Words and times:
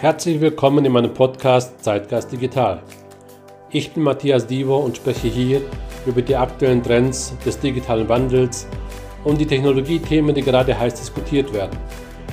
Herzlich 0.00 0.40
willkommen 0.40 0.82
in 0.86 0.92
meinem 0.92 1.12
Podcast 1.12 1.84
Zeitgeist 1.84 2.32
Digital. 2.32 2.82
Ich 3.70 3.92
bin 3.92 4.02
Matthias 4.02 4.46
Divo 4.46 4.78
und 4.78 4.96
spreche 4.96 5.28
hier 5.28 5.60
über 6.06 6.22
die 6.22 6.34
aktuellen 6.34 6.82
Trends 6.82 7.36
des 7.44 7.60
digitalen 7.60 8.08
Wandels 8.08 8.66
und 9.24 9.38
die 9.38 9.46
Technologiethemen, 9.46 10.34
die 10.34 10.40
gerade 10.40 10.78
heiß 10.78 10.94
diskutiert 10.94 11.52
werden. 11.52 11.78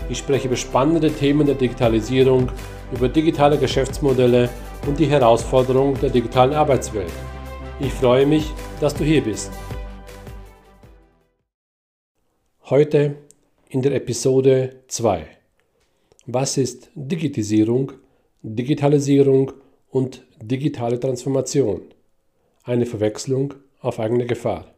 Ich 0.07 0.19
spreche 0.19 0.47
über 0.47 0.55
spannende 0.55 1.11
Themen 1.11 1.45
der 1.45 1.55
Digitalisierung, 1.55 2.49
über 2.93 3.09
digitale 3.09 3.57
Geschäftsmodelle 3.57 4.47
und 4.87 4.97
die 4.97 5.07
Herausforderungen 5.07 5.99
der 5.99 6.11
digitalen 6.11 6.53
Arbeitswelt. 6.53 7.11
Ich 7.81 7.91
freue 7.91 8.25
mich, 8.25 8.49
dass 8.79 8.95
du 8.95 9.03
hier 9.03 9.21
bist. 9.21 9.51
Heute 12.69 13.17
in 13.67 13.81
der 13.81 13.93
Episode 13.93 14.83
2. 14.87 15.36
Was 16.29 16.57
ist 16.57 16.89
Digitisierung, 16.93 17.93
Digitalisierung 18.41 19.53
und 19.89 20.25
digitale 20.41 20.99
Transformation? 20.99 21.83
Eine 22.65 22.85
Verwechslung 22.85 23.53
auf 23.79 23.97
eigene 23.97 24.25
Gefahr. 24.25 24.75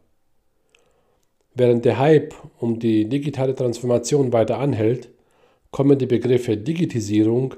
Während 1.56 1.84
der 1.84 1.98
Hype 1.98 2.34
um 2.60 2.78
die 2.78 3.08
digitale 3.08 3.56
Transformation 3.56 4.32
weiter 4.32 4.58
anhält, 4.60 5.08
kommen 5.72 5.98
die 5.98 6.06
Begriffe 6.06 6.56
Digitisierung 6.56 7.54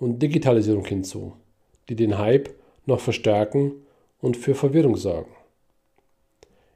und 0.00 0.20
Digitalisierung 0.20 0.84
hinzu, 0.84 1.34
die 1.88 1.94
den 1.94 2.18
Hype 2.18 2.50
noch 2.84 2.98
verstärken 2.98 3.74
und 4.20 4.36
für 4.36 4.56
Verwirrung 4.56 4.96
sorgen. 4.96 5.30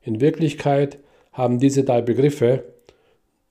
In 0.02 0.20
Wirklichkeit 0.20 1.00
haben 1.32 1.58
diese 1.58 1.82
drei 1.82 2.00
Begriffe 2.00 2.62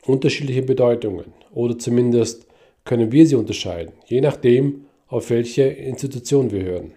unterschiedliche 0.06 0.62
Bedeutungen 0.62 1.34
oder 1.52 1.78
zumindest 1.78 2.49
können 2.90 3.12
wir 3.12 3.28
sie 3.28 3.36
unterscheiden, 3.36 3.94
je 4.08 4.20
nachdem, 4.20 4.86
auf 5.10 5.30
welche 5.30 5.62
Institution 5.62 6.50
wir 6.50 6.64
hören. 6.64 6.94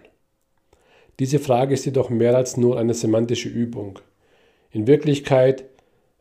Diese 1.19 1.37
Frage 1.37 1.75
ist 1.75 1.85
jedoch 1.85 2.09
mehr 2.09 2.35
als 2.35 2.57
nur 2.57 2.79
eine 2.79 2.95
semantische 2.95 3.47
Übung. 3.47 3.99
In 4.71 4.87
Wirklichkeit 4.87 5.65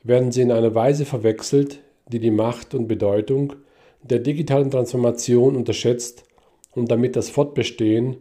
werden 0.03 0.31
sie 0.31 0.43
in 0.43 0.53
einer 0.53 0.75
Weise 0.75 1.07
verwechselt, 1.07 1.81
die 2.07 2.19
die 2.19 2.31
Macht 2.31 2.75
und 2.75 2.87
Bedeutung 2.87 3.55
der 4.03 4.19
digitalen 4.19 4.71
Transformation 4.71 5.57
unterschätzt 5.57 6.25
und 6.73 6.91
damit 6.91 7.17
das 7.17 7.31
Fortbestehen 7.31 8.19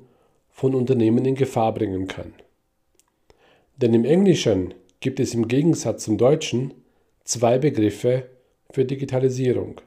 von 0.52 0.74
Unternehmen 0.74 1.26
in 1.26 1.36
Gefahr 1.36 1.74
bringen 1.74 2.08
kann. 2.08 2.34
Denn 3.76 3.94
im 3.94 4.06
Englischen 4.06 4.74
gibt 5.02 5.20
es 5.20 5.34
im 5.34 5.50
Gegensatz 5.50 6.06
zum 6.06 6.18
Deutschen 6.18 6.74
zwei 7.26 7.58
Begriffe 7.58 8.30
für 8.72 8.86
Digitalisierung. 8.86 9.82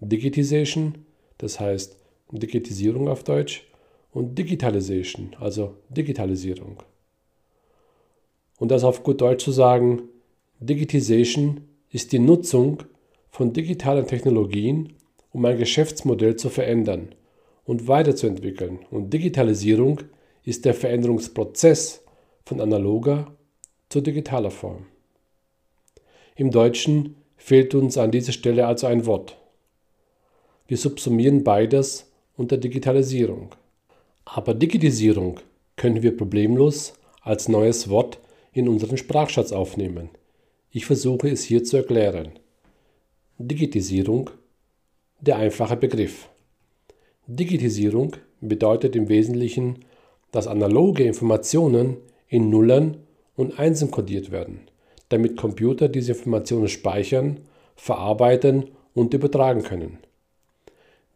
Digitization, 0.00 1.06
das 1.38 1.60
heißt 1.60 1.96
Digitisierung 2.30 3.08
auf 3.08 3.24
Deutsch, 3.24 3.66
und 4.12 4.38
Digitalization, 4.38 5.36
also 5.38 5.74
Digitalisierung. 5.90 6.82
Und 8.58 8.70
das 8.70 8.84
auf 8.84 9.02
gut 9.02 9.20
Deutsch 9.20 9.44
zu 9.44 9.52
sagen, 9.52 10.02
Digitization 10.58 11.60
ist 11.90 12.12
die 12.12 12.18
Nutzung 12.18 12.82
von 13.30 13.52
digitalen 13.52 14.06
Technologien, 14.06 14.94
um 15.32 15.44
ein 15.44 15.58
Geschäftsmodell 15.58 16.36
zu 16.36 16.48
verändern 16.48 17.14
und 17.64 17.88
weiterzuentwickeln. 17.88 18.78
Und 18.90 19.12
Digitalisierung 19.12 20.00
ist 20.44 20.64
der 20.64 20.72
Veränderungsprozess 20.72 22.02
von 22.46 22.60
analoger 22.60 23.36
zu 23.90 24.00
digitaler 24.00 24.50
Form. 24.50 24.86
Im 26.36 26.50
Deutschen 26.50 27.16
fehlt 27.36 27.74
uns 27.74 27.98
an 27.98 28.10
dieser 28.10 28.32
Stelle 28.32 28.66
also 28.66 28.86
ein 28.86 29.04
Wort. 29.04 29.36
Wir 30.68 30.76
subsumieren 30.76 31.44
beides 31.44 32.10
unter 32.36 32.56
Digitalisierung. 32.56 33.54
Aber 34.24 34.52
Digitalisierung 34.52 35.40
können 35.76 36.02
wir 36.02 36.16
problemlos 36.16 36.94
als 37.22 37.48
neues 37.48 37.88
Wort 37.88 38.18
in 38.52 38.68
unseren 38.68 38.96
Sprachschatz 38.96 39.52
aufnehmen. 39.52 40.10
Ich 40.70 40.86
versuche 40.86 41.28
es 41.28 41.44
hier 41.44 41.62
zu 41.62 41.76
erklären. 41.76 42.38
Digitisierung, 43.38 44.30
der 45.20 45.36
einfache 45.36 45.76
Begriff. 45.76 46.28
Digitisierung 47.26 48.16
bedeutet 48.40 48.96
im 48.96 49.08
Wesentlichen, 49.08 49.84
dass 50.32 50.46
analoge 50.46 51.04
Informationen 51.04 51.98
in 52.28 52.50
Nullen 52.50 52.98
und 53.36 53.58
Einsen 53.58 53.90
kodiert 53.90 54.32
werden, 54.32 54.62
damit 55.10 55.36
Computer 55.36 55.88
diese 55.88 56.12
Informationen 56.12 56.68
speichern, 56.68 57.40
verarbeiten 57.76 58.70
und 58.94 59.14
übertragen 59.14 59.62
können. 59.62 59.98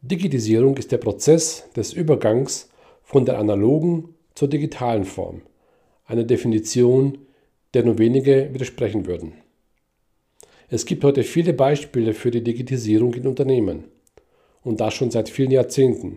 Digitisierung 0.03 0.79
ist 0.79 0.93
der 0.93 0.97
Prozess 0.97 1.69
des 1.77 1.93
Übergangs 1.93 2.71
von 3.03 3.27
der 3.27 3.39
analogen 3.39 4.15
zur 4.35 4.49
digitalen 4.49 5.05
Form, 5.05 5.43
eine 6.07 6.25
Definition, 6.25 7.19
der 7.75 7.85
nur 7.85 7.99
wenige 7.99 8.49
widersprechen 8.55 9.05
würden. 9.05 9.35
Es 10.71 10.87
gibt 10.87 11.05
heute 11.05 11.23
viele 11.23 11.53
Beispiele 11.53 12.15
für 12.15 12.31
die 12.31 12.43
Digitisierung 12.43 13.13
in 13.13 13.27
Unternehmen 13.27 13.85
und 14.63 14.81
das 14.81 14.95
schon 14.95 15.11
seit 15.11 15.29
vielen 15.29 15.51
Jahrzehnten. 15.51 16.17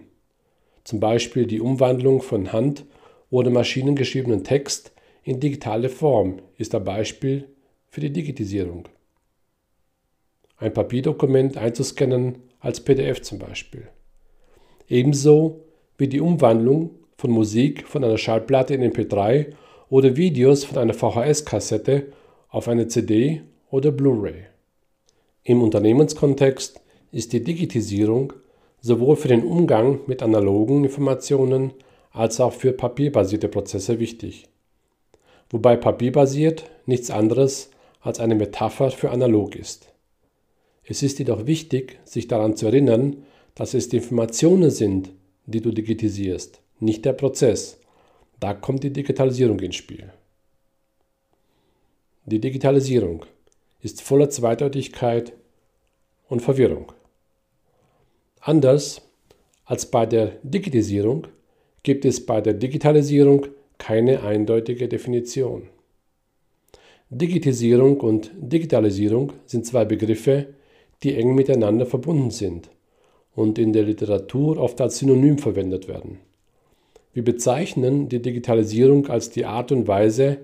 Zum 0.86 1.02
Beispiel 1.02 1.46
die 1.46 1.60
Umwandlung 1.60 2.22
von 2.22 2.54
hand- 2.54 2.86
oder 3.32 3.50
maschinengeschriebenen 3.50 4.46
Text 4.46 4.94
in 5.24 5.42
digitale 5.42 5.90
Form 5.90 6.40
ist 6.58 6.74
ein 6.74 6.86
Beispiel 6.86 7.50
für 7.90 8.00
die 8.00 8.14
Digitisierung. 8.14 8.88
Ein 10.58 10.74
Papierdokument 10.74 11.58
einzuscannen 11.58 12.38
als 12.60 12.80
PDF 12.80 13.22
zum 13.22 13.40
Beispiel. 13.40 13.88
Ebenso 14.88 15.62
wie 15.98 16.08
die 16.08 16.22
Umwandlung 16.22 16.92
von 17.18 17.32
Musik 17.32 17.88
von 17.88 18.04
einer 18.04 18.18
Schallplatte 18.18 18.74
in 18.74 18.92
MP3 18.92 19.54
oder 19.90 20.16
Videos 20.16 20.64
von 20.64 20.78
einer 20.78 20.94
VHS-Kassette 20.94 22.08
auf 22.50 22.68
eine 22.68 22.88
CD 22.88 23.42
oder 23.70 23.92
Blu-ray. 23.92 24.46
Im 25.44 25.62
Unternehmenskontext 25.62 26.82
ist 27.12 27.34
die 27.34 27.44
Digitisierung 27.44 28.34
sowohl 28.82 29.16
für 29.16 29.28
den 29.30 29.44
Umgang 29.44 30.00
mit 30.08 30.22
analogen 30.22 30.84
Informationen 30.84 31.74
als 32.12 32.40
auch 32.40 32.54
für 32.54 32.74
papierbasierte 32.74 33.48
Prozesse 33.48 34.00
wichtig. 34.00 34.48
Wobei 35.50 35.76
papierbasiert 35.76 36.70
nichts 36.86 37.10
anderes 37.10 37.72
als 38.02 38.20
eine 38.20 38.36
Metapher 38.36 38.92
für 38.92 39.12
analog 39.12 39.56
ist. 39.56 39.93
Es 40.86 41.02
ist 41.02 41.20
jedoch 41.20 41.46
wichtig, 41.46 42.00
sich 42.06 42.28
daran 42.28 42.56
zu 42.56 42.68
erinnern, 42.68 43.24
dass 43.56 43.74
es 43.74 43.90
die 43.90 43.98
Informationen 43.98 44.70
sind, 44.70 45.12
die 45.46 45.62
du 45.62 45.72
digitisierst, 45.72 46.62
nicht 46.80 47.06
der 47.06 47.14
Prozess. 47.14 47.80
Da 48.40 48.54
kommt 48.54 48.84
die 48.84 48.92
Digitalisierung 48.92 49.60
ins 49.60 49.76
Spiel. 49.76 50.12
Die 52.26 52.40
Digitalisierung 52.40 53.26
ist 53.82 54.02
voller 54.02 54.30
Zweideutigkeit 54.30 55.34
und 56.28 56.42
Verwirrung. 56.42 56.92
Anders 58.40 59.02
als 59.66 59.86
bei 59.86 60.06
der 60.06 60.38
Digitisierung 60.44 61.28
gibt 61.84 62.06
es 62.06 62.26
bei 62.26 62.42
der 62.42 62.54
Digitalisierung 62.54 63.48
keine 63.78 64.24
eindeutige 64.24 64.88
Definition. 64.88 65.70
Digitisierung 67.10 68.00
und 68.00 68.32
Digitalisierung 68.36 69.34
sind 69.46 69.66
zwei 69.66 69.86
Begriffe, 69.86 70.54
die 71.04 71.16
eng 71.16 71.36
miteinander 71.36 71.86
verbunden 71.86 72.32
sind 72.32 72.70
und 73.36 73.60
in 73.60 73.74
der 73.74 73.84
Literatur 73.84 74.58
oft 74.58 74.80
als 74.82 75.00
Synonym 75.00 75.38
verwendet 75.38 75.88
werden. 75.88 76.20
Wir 77.14 77.24
bezeichnen 77.24 78.10
die 78.10 78.22
Digitalisierung 78.22 79.08
als 79.08 79.30
die 79.30 79.46
Art 79.46 79.72
und 79.72 79.88
Weise, 79.88 80.40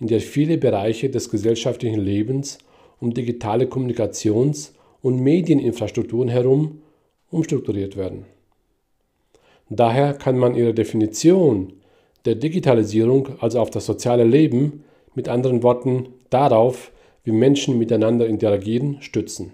in 0.00 0.08
der 0.08 0.20
viele 0.20 0.58
Bereiche 0.58 1.10
des 1.10 1.30
gesellschaftlichen 1.30 2.00
Lebens 2.00 2.58
um 3.00 3.14
digitale 3.14 3.66
Kommunikations- 3.66 4.72
und 5.02 5.20
Medieninfrastrukturen 5.20 6.28
herum 6.28 6.82
umstrukturiert 7.30 7.96
werden. 7.96 8.24
Daher 9.70 10.14
kann 10.14 10.38
man 10.38 10.54
ihre 10.54 10.74
Definition 10.74 11.74
der 12.24 12.34
Digitalisierung, 12.34 13.28
also 13.40 13.60
auf 13.60 13.70
das 13.70 13.86
soziale 13.86 14.24
Leben, 14.24 14.84
mit 15.14 15.28
anderen 15.28 15.62
Worten 15.62 16.08
darauf, 16.30 16.90
wie 17.24 17.32
Menschen 17.32 17.78
miteinander 17.78 18.26
interagieren, 18.26 19.02
stützen. 19.02 19.52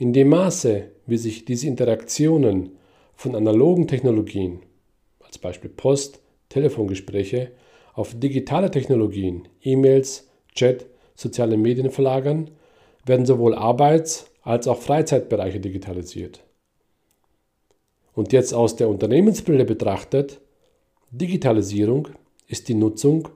In 0.00 0.14
dem 0.14 0.30
Maße, 0.30 0.84
wie 1.04 1.18
sich 1.18 1.44
diese 1.44 1.66
Interaktionen 1.66 2.70
von 3.16 3.34
analogen 3.34 3.86
Technologien, 3.86 4.60
als 5.22 5.36
Beispiel 5.36 5.68
Post, 5.68 6.22
Telefongespräche, 6.48 7.50
auf 7.92 8.18
digitale 8.18 8.70
Technologien, 8.70 9.46
E-Mails, 9.60 10.26
Chat, 10.54 10.86
soziale 11.14 11.58
Medien 11.58 11.90
verlagern, 11.90 12.50
werden 13.04 13.26
sowohl 13.26 13.54
Arbeits- 13.54 14.30
als 14.40 14.66
auch 14.68 14.78
Freizeitbereiche 14.78 15.60
digitalisiert. 15.60 16.44
Und 18.14 18.32
jetzt 18.32 18.54
aus 18.54 18.76
der 18.76 18.88
Unternehmensbrille 18.88 19.66
betrachtet, 19.66 20.40
Digitalisierung 21.10 22.08
ist 22.48 22.70
die 22.70 22.74
Nutzung 22.74 23.28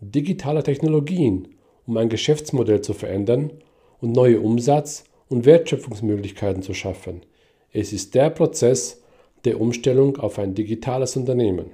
digitaler 0.00 0.62
Technologien, 0.62 1.48
um 1.84 1.96
ein 1.96 2.08
Geschäftsmodell 2.08 2.80
zu 2.80 2.92
verändern 2.92 3.50
und 4.00 4.12
neue 4.12 4.40
Umsatz- 4.40 5.02
und 5.32 5.46
Wertschöpfungsmöglichkeiten 5.46 6.62
zu 6.62 6.74
schaffen. 6.74 7.22
Es 7.72 7.92
ist 7.92 8.14
der 8.14 8.30
Prozess, 8.30 9.02
der 9.44 9.60
Umstellung 9.60 10.18
auf 10.18 10.38
ein 10.38 10.54
digitales 10.54 11.16
Unternehmen. 11.16 11.70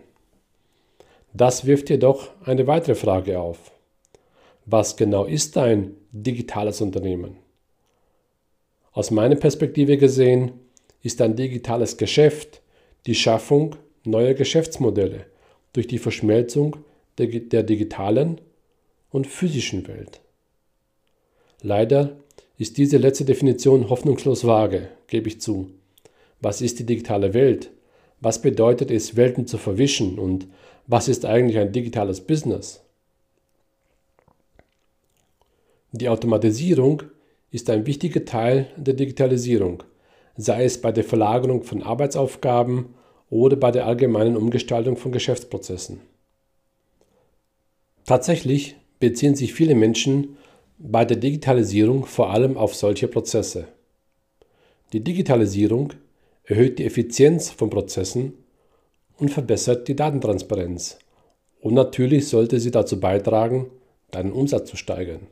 Das 1.35 1.67
wirft 1.67 1.91
jedoch 1.91 2.31
eine 2.45 2.67
weitere 2.67 2.95
Frage 2.95 3.39
auf. 3.39 3.73
Was 4.65 4.97
genau 4.97 5.25
ist 5.25 5.57
ein 5.59 5.97
digitales 6.13 6.81
Unternehmen? 6.81 7.37
Aus 8.93 9.11
meiner 9.11 9.37
Perspektive 9.37 9.99
gesehen 9.99 10.53
ist 11.03 11.21
ein 11.21 11.37
digitales 11.37 11.97
Geschäft 11.97 12.63
die 13.07 13.15
Schaffung 13.15 13.77
neuer 14.05 14.35
Geschäftsmodelle 14.35 15.27
durch 15.73 15.87
die 15.87 15.99
Verschmelzung 15.99 16.77
der, 17.19 17.27
der 17.27 17.63
digitalen 17.63 18.41
und 19.11 19.27
physischen 19.27 19.87
Welt. 19.87 20.21
Leider 21.63 22.17
ist 22.59 22.77
diese 22.77 22.99
letzte 22.99 23.25
Definition 23.25 23.89
hoffnungslos 23.89 24.45
vage, 24.45 24.89
gebe 25.07 25.29
ich 25.29 25.41
zu. 25.41 25.71
Was 26.41 26.61
ist 26.61 26.79
die 26.81 26.87
digitale 26.87 27.33
Welt? 27.33 27.71
Was 28.21 28.43
bedeutet 28.43 28.91
es, 28.91 29.17
Welten 29.17 29.47
zu 29.47 29.59
verwischen? 29.59 30.19
Und 30.19 30.49
was 30.87 31.09
ist 31.09 31.25
eigentlich 31.25 31.59
ein 31.59 31.73
digitales 31.73 32.21
Business? 32.21 32.83
Die 35.93 36.09
Automatisierung 36.09 37.05
ist 37.51 37.71
ein 37.71 37.87
wichtiger 37.87 38.25
Teil 38.25 38.67
der 38.77 38.95
Digitalisierung, 38.95 39.85
sei 40.37 40.65
es 40.65 40.81
bei 40.81 40.93
der 40.93 41.05
Verlagerung 41.05 41.63
von 41.63 41.83
Arbeitsaufgaben 41.83 42.95
oder 43.31 43.57
bei 43.57 43.71
der 43.71 43.87
allgemeinen 43.87 44.37
Umgestaltung 44.37 44.97
von 44.97 45.13
Geschäftsprozessen. 45.13 46.01
Tatsächlich 48.05 48.77
beziehen 48.99 49.35
sich 49.35 49.55
viele 49.55 49.75
Menschen 49.75 50.37
bei 50.79 51.05
der 51.05 51.17
Digitalisierung 51.17 52.07
vor 52.07 52.31
allem 52.31 52.57
auf 52.57 52.75
solche 52.75 53.09
Prozesse. 53.09 53.67
Die 54.93 55.01
Digitalisierung 55.01 55.93
erhöht 56.45 56.79
die 56.79 56.87
Effizienz 56.87 57.51
von 57.51 57.69
Prozessen 57.69 58.33
und 59.19 59.31
verbessert 59.31 59.89
die 59.89 59.97
Datentransparenz. 59.97 60.99
Und 61.61 61.75
natürlich 61.75 62.29
sollte 62.29 62.61
sie 62.61 62.71
dazu 62.71 63.01
beitragen, 63.01 63.71
deinen 64.13 64.33
Umsatz 64.33 64.71
zu 64.71 64.77
steigern. 64.77 65.27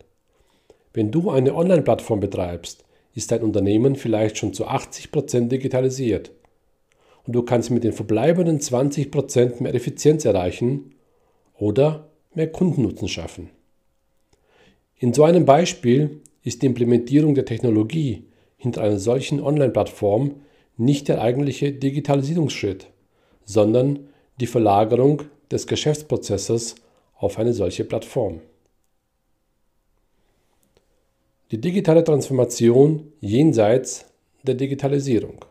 Wenn 0.93 1.13
du 1.13 1.31
eine 1.31 1.55
Online-Plattform 1.55 2.21
betreibst, 2.21 2.85
ist 3.15 3.31
dein 3.31 3.43
Unternehmen 3.43 3.95
vielleicht 3.95 4.37
schon 4.37 4.53
zu 4.53 4.67
80% 4.67 5.49
digitalisiert. 5.49 6.33
Und 7.25 7.35
du 7.35 7.43
kannst 7.43 7.71
mit 7.71 7.85
den 7.85 7.93
verbleibenden 7.93 8.59
20% 8.59 9.63
mehr 9.63 9.75
Effizienz 9.75 10.25
erreichen 10.25 10.95
oder 11.59 12.11
mehr 12.35 12.51
Kundennutzen 12.51 13.09
schaffen. 13.09 13.51
In 14.99 15.13
so 15.13 15.25
einem 15.25 15.45
Beispiel 15.45 16.23
ist 16.43 16.63
die 16.63 16.67
Implementierung 16.67 17.35
der 17.35 17.45
Technologie 17.45 18.25
hinter 18.57 18.83
einer 18.83 18.99
solchen 18.99 19.41
Online-Plattform 19.41 20.37
nicht 20.79 21.09
der 21.09 21.21
eigentliche 21.21 21.73
Digitalisierungsschritt, 21.73 22.87
sondern 23.45 24.09
die 24.41 24.47
Verlagerung 24.47 25.23
des 25.51 25.67
Geschäftsprozesses 25.67 26.77
auf 27.15 27.39
eine 27.39 27.53
solche 27.53 27.85
Plattform. 27.85 28.41
Die 31.51 31.61
digitale 31.61 32.03
Transformation 32.03 33.13
jenseits 33.21 34.07
der 34.43 34.55
Digitalisierung. 34.55 35.45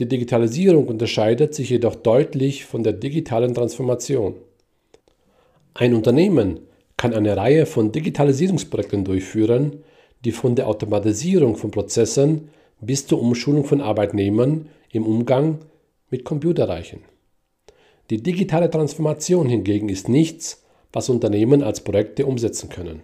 Die 0.00 0.08
Digitalisierung 0.08 0.86
unterscheidet 0.86 1.54
sich 1.54 1.70
jedoch 1.70 1.96
deutlich 1.96 2.64
von 2.64 2.82
der 2.82 2.94
digitalen 2.94 3.54
Transformation. 3.54 4.36
Ein 5.74 5.94
Unternehmen 5.94 6.60
kann 6.96 7.14
eine 7.14 7.36
Reihe 7.36 7.66
von 7.66 7.92
Digitalisierungsprojekten 7.92 9.04
durchführen, 9.04 9.82
die 10.24 10.32
von 10.32 10.54
der 10.54 10.68
Automatisierung 10.68 11.56
von 11.56 11.70
Prozessen 11.70 12.50
bis 12.80 13.06
zur 13.06 13.20
Umschulung 13.20 13.64
von 13.64 13.80
Arbeitnehmern 13.80 14.68
im 14.90 15.06
Umgang 15.06 15.58
mit 16.10 16.24
Computer 16.24 16.68
reichen. 16.68 17.00
Die 18.10 18.22
digitale 18.22 18.70
Transformation 18.70 19.48
hingegen 19.48 19.88
ist 19.88 20.08
nichts, 20.08 20.62
was 20.92 21.08
Unternehmen 21.08 21.62
als 21.62 21.82
Projekte 21.82 22.26
umsetzen 22.26 22.68
können. 22.68 23.02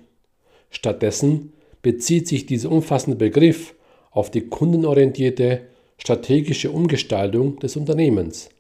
Stattdessen 0.71 1.53
bezieht 1.81 2.29
sich 2.29 2.47
dieser 2.47 2.71
umfassende 2.71 3.17
Begriff 3.17 3.75
auf 4.11 4.31
die 4.31 4.43
kundenorientierte 4.43 5.63
strategische 5.97 6.71
Umgestaltung 6.71 7.59
des 7.61 7.77
Unternehmens, 7.77 8.51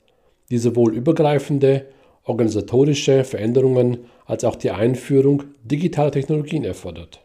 die 0.50 0.58
sowohl 0.58 0.94
übergreifende 0.94 1.86
organisatorische 2.28 3.24
Veränderungen 3.24 4.04
als 4.26 4.44
auch 4.44 4.56
die 4.56 4.70
Einführung 4.70 5.44
digitaler 5.64 6.12
Technologien 6.12 6.64
erfordert. 6.64 7.20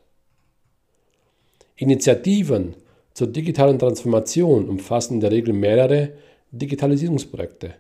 Initiativen 1.76 2.76
zur 3.14 3.28
digitalen 3.28 3.78
Transformation 3.78 4.70
umfassen 4.70 5.16
in 5.16 5.20
der 5.20 5.32
Regel 5.32 5.54
mehrere 5.54 6.14
Digitalisierungsprojekte. 6.52 7.76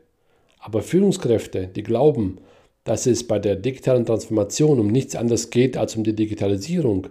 Aber 0.60 0.81
Führungskräfte, 0.81 1.68
die 1.68 1.84
glauben, 1.84 2.40
dass 2.84 3.06
es 3.06 3.26
bei 3.26 3.40
der 3.40 3.56
digitalen 3.56 4.06
Transformation 4.06 4.80
um 4.80 4.88
nichts 4.88 5.16
anderes 5.16 5.50
geht 5.50 5.78
als 5.78 5.96
um 5.96 6.04
die 6.04 6.16
Digitalisierung, 6.16 7.08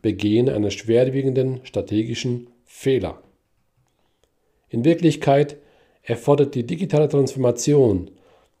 begehen 0.00 0.48
einen 0.48 0.70
schwerwiegenden 0.70 1.60
strategischen 1.64 2.48
Fehler. 2.64 3.20
In 4.70 4.84
Wirklichkeit 4.84 5.56
erfordert 6.02 6.54
die 6.54 6.66
digitale 6.66 7.08
Transformation, 7.08 8.10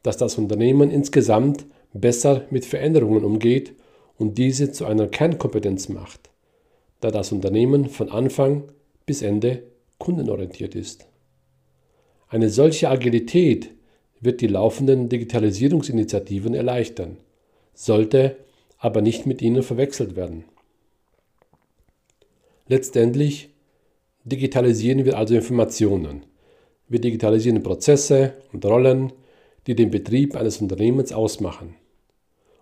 dass 0.02 0.16
das 0.16 0.38
Unternehmen 0.38 0.90
insgesamt 0.90 1.66
besser 1.92 2.44
mit 2.50 2.64
Veränderungen 2.64 3.24
umgeht 3.24 3.74
und 4.16 4.38
diese 4.38 4.72
zu 4.72 4.86
einer 4.86 5.08
Kernkompetenz 5.08 5.88
macht, 5.88 6.30
da 7.00 7.10
das 7.10 7.32
Unternehmen 7.32 7.88
von 7.88 8.10
Anfang 8.10 8.64
bis 9.06 9.22
Ende 9.22 9.62
kundenorientiert 9.98 10.74
ist. 10.74 11.06
Eine 12.28 12.48
solche 12.48 12.88
Agilität 12.88 13.70
wird 14.20 14.40
die 14.40 14.46
laufenden 14.46 15.08
Digitalisierungsinitiativen 15.08 16.54
erleichtern, 16.54 17.16
sollte 17.74 18.36
aber 18.78 19.00
nicht 19.02 19.26
mit 19.26 19.42
ihnen 19.42 19.62
verwechselt 19.62 20.16
werden. 20.16 20.44
Letztendlich 22.68 23.50
digitalisieren 24.24 25.04
wir 25.04 25.18
also 25.18 25.34
Informationen. 25.34 26.24
Wir 26.88 27.00
digitalisieren 27.00 27.62
Prozesse 27.62 28.34
und 28.52 28.64
Rollen, 28.64 29.12
die 29.66 29.74
den 29.74 29.90
Betrieb 29.90 30.36
eines 30.36 30.60
Unternehmens 30.60 31.12
ausmachen. 31.12 31.74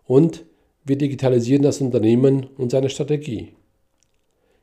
Und 0.05 0.45
wir 0.85 0.97
digitalisieren 0.97 1.63
das 1.63 1.81
Unternehmen 1.81 2.47
und 2.57 2.71
seine 2.71 2.89
Strategie. 2.89 3.53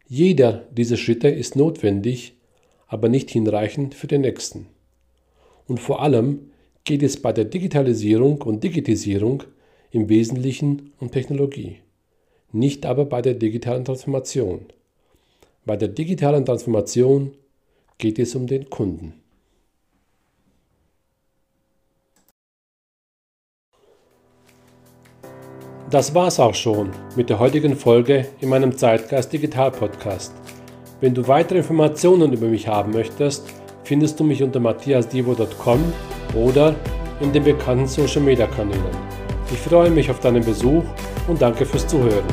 Jeder 0.07 0.68
dieser 0.71 0.97
Schritte 0.97 1.30
ist 1.30 1.56
notwendig, 1.56 2.33
aber 2.87 3.09
nicht 3.09 3.30
hinreichend 3.31 3.95
für 3.95 4.07
den 4.07 4.21
nächsten. 4.21 4.68
Und 5.68 5.80
vor 5.80 6.01
allem 6.01 6.51
geht 6.83 7.01
es 7.01 7.21
bei 7.21 7.33
der 7.33 7.45
Digitalisierung 7.45 8.42
und 8.44 8.63
Digitisierung 8.63 9.44
im 9.92 10.09
Wesentlichen 10.09 10.94
um 10.99 11.09
Technologie, 11.09 11.77
nicht 12.51 12.85
aber 12.85 13.06
bei 13.06 13.21
der 13.21 13.33
digitalen 13.33 13.85
Transformation. 13.85 14.65
Bei 15.65 15.77
der 15.77 15.87
digitalen 15.87 16.45
Transformation 16.45 17.31
geht 17.97 18.19
es 18.19 18.35
um 18.35 18.45
den 18.45 18.69
Kunden. 18.69 19.13
Das 25.92 26.15
war's 26.15 26.39
auch 26.39 26.56
schon 26.56 26.89
mit 27.15 27.30
der 27.30 27.37
heutigen 27.37 27.75
Folge 27.75 28.25
in 28.42 28.49
meinem 28.49 28.75
Zeitgeist 28.75 29.31
Digital 29.31 29.69
Podcast. 29.69 30.33
Wenn 30.99 31.13
du 31.13 31.27
weitere 31.27 31.59
Informationen 31.59 32.33
über 32.33 32.47
mich 32.47 32.68
haben 32.68 32.92
möchtest, 32.92 33.45
findest 33.83 34.19
du 34.19 34.23
mich 34.23 34.42
unter 34.42 34.59
matthiasdivo.com 34.59 35.94
oder 36.33 36.73
in 37.21 37.31
den 37.31 37.44
bekannten 37.44 37.87
Social 37.87 38.21
Media 38.21 38.47
Kanälen. 38.47 38.83
Ich 39.51 39.59
freue 39.59 39.92
mich 39.92 40.09
auf 40.09 40.19
deinen 40.19 40.44
Besuch 40.44 40.83
und 41.27 41.39
danke 41.39 41.68
fürs 41.68 41.85
Zuhören. 41.85 42.25